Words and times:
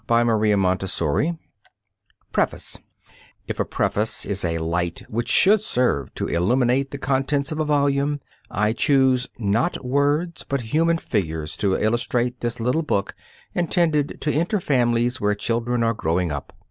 [Signed: 0.09 0.25
Maria 0.29 0.57
Montessori] 0.57 1.37
PREFACE 2.31 2.79
If 3.47 3.59
a 3.59 3.65
preface 3.65 4.25
is 4.25 4.43
a 4.43 4.57
light 4.57 5.03
which 5.07 5.29
should 5.29 5.61
serve 5.61 6.11
to 6.15 6.25
illumine 6.25 6.87
the 6.89 6.97
contents 6.97 7.51
of 7.51 7.59
a 7.59 7.65
volume, 7.65 8.19
I 8.49 8.73
choose, 8.73 9.27
not 9.37 9.85
words, 9.85 10.43
but 10.43 10.61
human 10.73 10.97
figures 10.97 11.55
to 11.57 11.75
illustrate 11.75 12.39
this 12.39 12.59
little 12.59 12.81
book 12.81 13.13
intended 13.53 14.17
to 14.21 14.31
enter 14.33 14.59
families 14.59 15.21
where 15.21 15.35
children 15.35 15.83
are 15.83 15.93
growing 15.93 16.31
up. 16.31 16.51